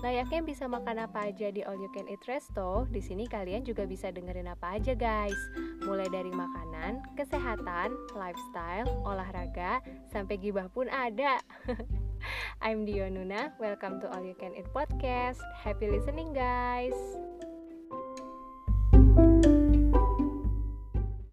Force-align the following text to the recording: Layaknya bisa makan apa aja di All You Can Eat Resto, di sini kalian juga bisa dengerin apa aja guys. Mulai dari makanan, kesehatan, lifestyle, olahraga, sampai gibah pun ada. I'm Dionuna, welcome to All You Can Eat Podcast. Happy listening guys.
Layaknya 0.00 0.40
bisa 0.40 0.64
makan 0.64 1.04
apa 1.04 1.28
aja 1.28 1.52
di 1.52 1.60
All 1.60 1.76
You 1.76 1.92
Can 1.92 2.08
Eat 2.08 2.24
Resto, 2.24 2.88
di 2.88 3.04
sini 3.04 3.28
kalian 3.28 3.68
juga 3.68 3.84
bisa 3.84 4.08
dengerin 4.08 4.48
apa 4.48 4.80
aja 4.80 4.96
guys. 4.96 5.36
Mulai 5.84 6.08
dari 6.08 6.32
makanan, 6.32 7.04
kesehatan, 7.20 7.92
lifestyle, 8.16 8.88
olahraga, 9.04 9.84
sampai 10.08 10.40
gibah 10.40 10.72
pun 10.72 10.88
ada. 10.88 11.36
I'm 12.64 12.88
Dionuna, 12.88 13.52
welcome 13.60 14.00
to 14.00 14.08
All 14.08 14.24
You 14.24 14.32
Can 14.40 14.56
Eat 14.56 14.72
Podcast. 14.72 15.44
Happy 15.60 15.92
listening 15.92 16.32
guys. 16.32 16.96